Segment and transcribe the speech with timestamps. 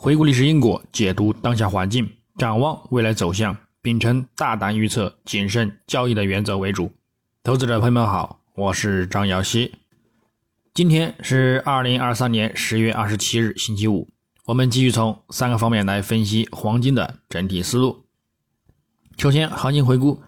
[0.00, 6.92] 回顾历史因果，解读当下环境，展望未来走向，秉承大胆预测、谨慎交易的原则为主。
[7.42, 9.74] 投资者朋友们好，我是张瑶希。
[10.72, 14.08] 今天是二零二三年十月二十七日，星期五。
[14.44, 18.04] 我们继续从三个方面来分析黄金的整体思路。
[19.16, 20.22] 首先，行情回顾：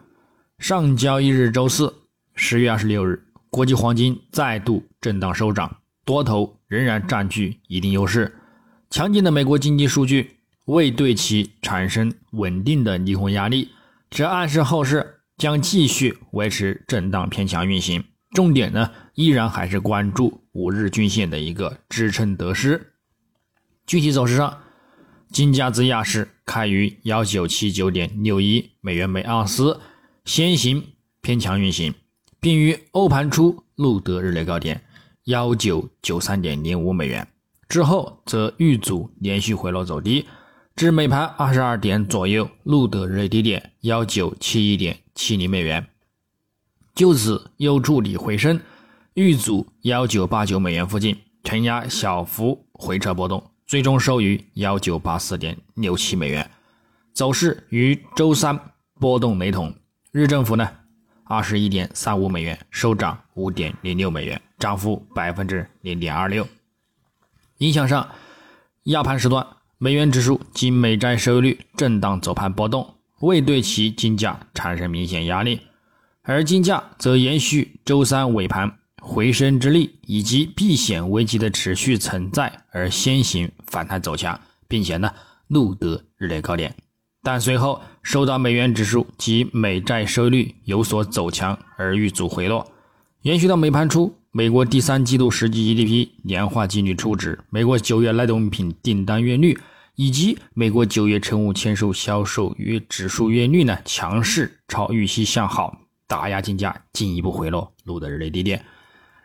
[0.58, 1.94] 上交易日周四，
[2.34, 5.76] 十月二十六日，国际黄金再度震荡收涨。
[6.04, 8.39] 多头仍然占据一定优势，
[8.90, 13.68] 强劲的美国经济数据未对其产生稳定的利空压力，
[14.10, 18.02] 这暗示后市将继续维持震荡偏强运行。
[18.32, 22.94] 重点呢，依然还是关注五日均线的一个支撑得失。
[23.86, 24.58] 具体走势上，
[25.30, 29.80] 金价自亚市开于幺九七九点六一美元每盎司，
[30.24, 30.84] 先行
[31.20, 31.94] 偏强运行，
[32.40, 34.82] 并于欧盘初录得日内高点。
[35.24, 37.28] 幺九九三点零五美元
[37.70, 40.26] 之后，则遇阻连续回落走低，
[40.74, 45.86] 至美盘二十二点左右录得日低点幺九七一点七零美元，
[46.96, 48.60] 就此又助力回升，
[49.14, 56.50] 遇阻幺九八九美元附近承压小幅回撤波动，最终收于幺九八四点六七美元，
[57.14, 58.58] 走势与周三
[58.98, 59.72] 波动雷同。
[60.10, 60.68] 日政府呢，
[61.22, 64.42] 二十一点三五美元收涨五点零六美元。
[64.58, 66.44] 涨幅百分之零点二六。
[67.60, 68.08] 影响上，
[68.84, 75.60] 亚盘时段，美元指数及美债收益率震荡走盘波动，未对其金价产生明显压力，
[76.22, 85.12] 而金价则延续周三尾盘回升之力以及避险危机的持续存在而先行反弹走强，并且呢
[85.48, 86.74] 录得日内高点，
[87.22, 92.72] 但随后受到美元指数及美债收益率有所走强而遇阻回落，
[93.20, 94.16] 延续到美盘初。
[94.32, 99.58] 美国第三季度实际 GDP 年化净率初值、美国九月耐用品订单月率
[99.96, 108.64] 以及美国九月成物签售销售月指数月率呢，强势超预期向好，打压金价进一步回落，录得日内低点。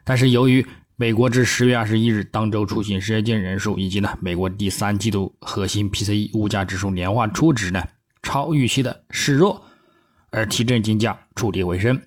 [0.03, 0.65] 但是由于
[0.95, 7.83] 美国至十月二十一日当周出行失业金人数以及呢美国第三季度核心 PCE 物价指数年化初值呢
[8.23, 9.63] 超预期的示弱，
[10.31, 12.01] 而提振金价触底回升。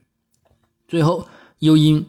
[0.89, 1.29] 最后
[1.61, 2.05] 又因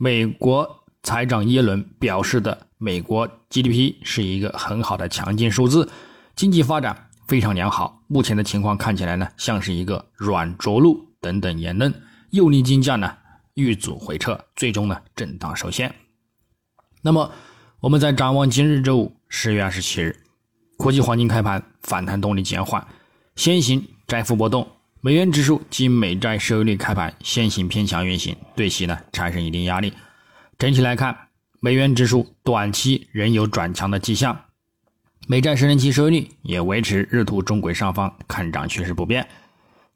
[0.00, 5.90] 美国财长耶伦表示的，美国 GDP 是一个很好的强劲数字，
[6.36, 8.00] 经济发展非常良好。
[8.06, 11.92] 目前的情况看起来呢，像是一个软着陆等等言论，
[12.30, 13.12] 又令金价呢
[13.54, 15.92] 遇阻回撤，最终呢震荡收线。
[17.02, 17.32] 那么，
[17.80, 20.22] 我们在展望今日周五十月二十七日，
[20.76, 22.86] 国际黄金开盘反弹动力减缓，
[23.34, 24.68] 先行窄幅波动。
[25.00, 29.92] 美元指数及美债收益率开盘先行偏强运行，对其呢产生一定压力。
[30.58, 31.16] 整体来看，
[31.60, 34.46] 美元指数短期仍有转强的迹象，
[35.28, 39.28] 美债十年期收益率也维持日图中轨上方看涨趋势不变，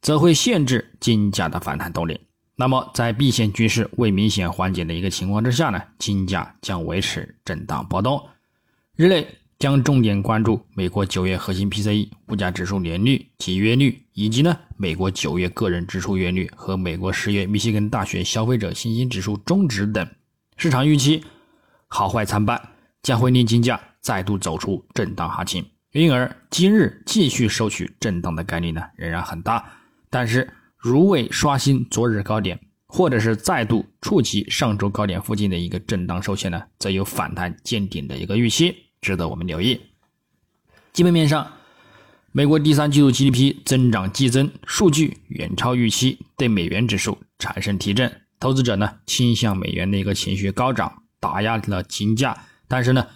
[0.01, 2.21] 则会限制金价的反弹动力。
[2.55, 8.29] 那么，在避险趋势未明显缓解的一个情况之下呢，金价将维持震荡波动，
[8.95, 9.27] 日内。
[9.63, 20.05] 将重点关注美国九月核心 PCE 物价指数年率及月率，以及呢美国九月个人支出月率和美国十月密歇根大学消费者信心指数终值等。
[20.57, 21.23] 市场预期
[21.87, 22.61] 好坏参半，
[23.05, 29.65] 将会令金价再度走出震荡行情，因而今日继续收取震荡的概率呢仍然很大。
[30.11, 32.59] 但是如未刷新昨日高点，
[32.89, 38.75] 或者是再度触及上周高点附近的一个震荡受限呢，则有反弹见顶的一个预期。
[39.03, 39.79] 值得我们留意。
[40.93, 41.53] 基本面上，
[42.31, 52.45] 美国第三季度 GDP 增长激增数据远超预期，对美元指数产生提振，投资者呢倾向美元的一个情绪高涨，打压了金价。
[52.69, 53.07] 但是呢，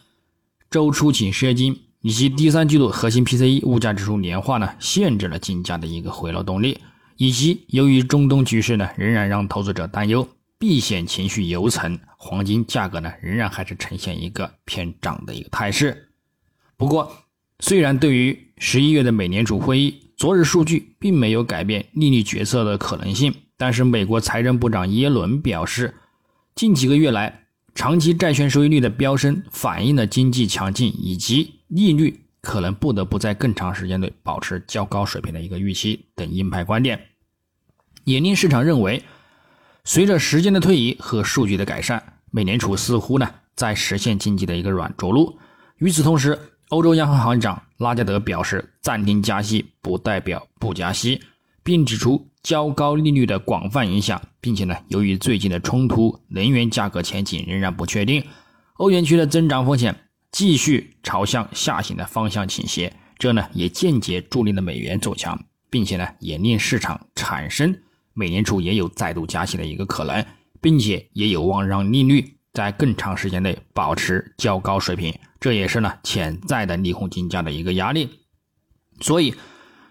[0.69, 6.79] 周初请失业金以及第三季度核心 PCE 物价指数年化呢，限制了金价的一个回落动力，
[7.17, 10.29] 以及由于中东局势呢，仍然让投资者担忧。
[10.59, 16.09] 避险情绪犹存，黄金价格呢仍然还是呈现一个偏涨的一个态势。
[16.79, 17.15] 不过，
[17.61, 25.95] 虽然对于十一月的美联储会议，昨日数据并没有改变利率决策的可能性，但是美国财政部长耶伦表示，
[26.55, 27.43] 近几个月来
[27.75, 36.99] 长期债券收益率的飙升，反映了经济强劲以及利率可能不得不在更长时间内保持较高水平的一个预期等鹰派观点，
[38.05, 39.03] 也令市场认为。
[39.89, 42.03] 随着时间的推移和数据的改善，
[42.33, 45.39] 美联储似乎呢在实现经济的一个软着陆。
[45.79, 46.37] 与此同时，
[46.71, 51.21] 欧洲央行行长拉加德表示，暂停加息不代表不加息，
[51.63, 58.25] 并指出较高利率的广泛影响，并且呢，由于最近的冲突，能源价格前景仍然不确定，
[58.79, 59.95] 欧元区的增长风险
[60.33, 65.41] 继续朝向下行的方向倾斜，这呢也间接助力了美元走强，
[65.71, 67.79] 并且呢也令市场产生
[68.17, 70.25] 美联储也有再度加息的一个可能，
[70.63, 78.09] 并且也有望让利率在更长时间内保持较高水平，这也是呢潜在的利空金价的一个压力。
[79.01, 79.35] 所以，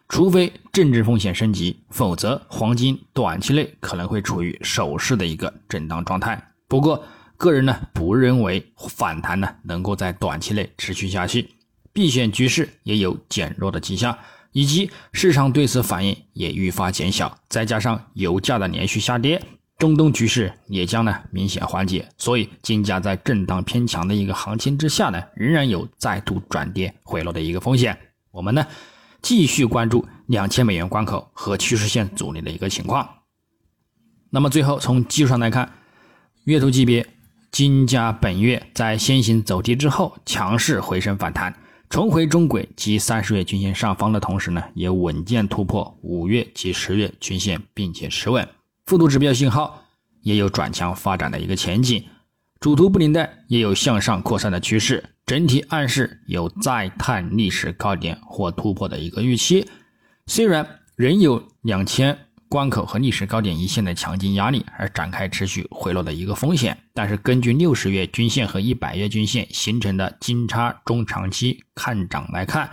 [0.10, 6.52] 除非政治风险升级，否则黄金短期内可能会处于守势的一个震荡状态。
[6.68, 7.04] 不过，
[7.38, 11.52] 个人呢不认为反弹呢能够在短期内持续下去，
[11.94, 14.18] 避险局势也有减弱的迹象，
[14.56, 19.42] 以及市场对此反应也愈发减小，再加上油价的连续下跌，
[19.78, 27.98] 中东局势也将呢明显缓解，所以金价在震荡偏强的一个行情之下呢，仍然有再度转跌回落的一个风险。
[28.32, 28.66] 我们呢
[29.22, 33.10] 继续关注两千美元关口和趋势线阻力的一个情况。
[34.30, 35.70] 那么最后从技术上来看，
[36.46, 37.06] 月图级别。
[37.52, 41.56] 金价本月在先行走低之后，强势回升反弹，
[41.90, 48.48] 重回中轨及三十月均线上方的同时呢，也稳健突破五月及十月均线，并且持稳。
[48.86, 49.84] 复读指标信号
[50.22, 52.04] 也有转强发展的一个前景，
[52.60, 59.68] 主图布林带也有向上扩散的趋势，整体暗示有再探历史高点或突破的一个预期。
[60.28, 62.18] 虽然仍有两千。
[62.56, 72.70] 关口和历史高点一线的强劲压力而展开持续回落的一个风险，但是根据六十月均线和一百月均线形成的金叉中长期看涨来看，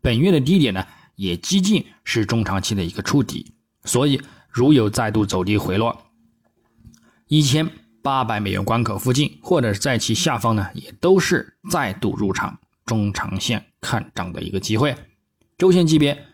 [0.00, 0.84] 本月的低点呢
[1.14, 3.52] 也接近是中长期的一个触底，
[3.84, 5.96] 所以如有再度走低回落，
[7.28, 7.70] 一千
[8.02, 14.92] 八百美元关口附近或者是在其下方呢，也都是再度入场中长线看涨的一个机会。
[15.56, 16.29] 周线级别。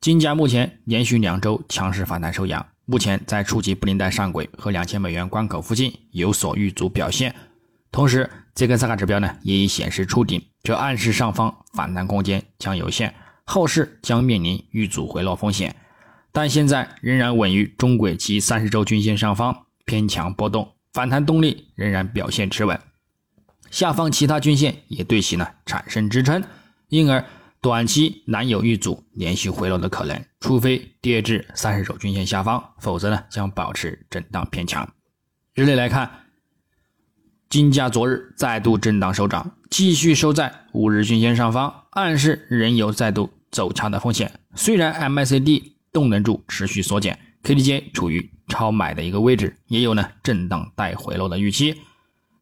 [0.00, 7.34] 金价目前连续两周强势反弹收阳，目前在触及布林带上轨和两千美元关口附近有所遇阻表现。
[7.90, 13.12] 同时，这根萨卡指标呢也已显示触顶，这暗示上方反弹空间将有限，
[13.42, 15.74] 后市将面临遇阻回落风险。
[16.30, 22.78] 但现在仍然稳于中轨及三十周均线上方，偏强波动，反弹动力仍然表现持稳。
[23.68, 26.44] 下方其他均线也对其呢产生支撑，
[26.88, 27.24] 因而。
[27.60, 34.88] 短期难有遇阻连续回落的可能，除非跌至三十周均线下方，否则呢将保持震荡偏强。
[35.54, 36.08] 日内来看，
[37.48, 44.38] 金价昨日再度震荡收涨，继续收在五日均线上方，暗示仍有再度走强的风险。
[44.54, 51.74] 虽然 MACD 动能柱持续缩减，KDJ 处于超买的一个位置，也有呢震荡带回落的预期。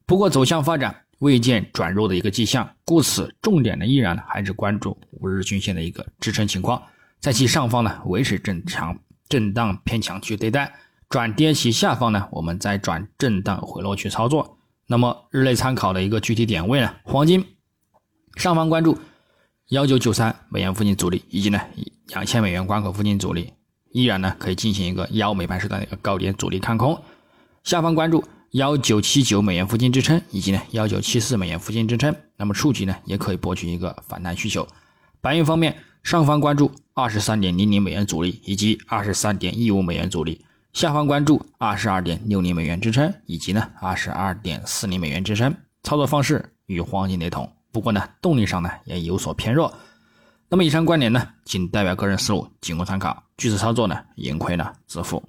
[0.05, 1.06] 不过走向发展。
[1.21, 6.83] 未见转弱的一个迹象，故此重点呢依然还是关注五日均线的一个支撑情况，
[7.21, 8.99] 在其上方呢维持正常
[9.29, 10.73] 震荡偏强去对待，
[11.09, 14.59] 转跌其下方呢我们再转震荡回落去操作。
[14.87, 17.45] 那么日内参考的一个具体点位呢，黄金
[18.37, 18.99] 上方关注
[19.71, 21.61] 幺九九三美元附近阻力，以及呢
[22.09, 23.53] 两千美元关口附近阻力，
[23.91, 27.03] 依然呢可以进行一个幺美盘时段的一个高点阻力看空，
[27.65, 28.23] 下方关注。
[28.53, 34.67] 幺九七九美元附近支撑，以及呢幺九七四美元附近支撑，那么触及呢也可以博取一个反弹需求。
[35.21, 40.41] 白银方面，上方关注二十三点零零美元阻力，以及二十三点一五美元阻力；
[40.73, 45.55] 下方关注二十二点六零美元支撑，以及呢二十二点四零美元支撑。
[45.83, 49.75] 操作方式与黄金雷同，不过呢动力上呢也有所偏弱。
[50.49, 55.29] 那么以上观点呢仅代表个人思路，仅供参考，据此操作呢盈亏呢自负。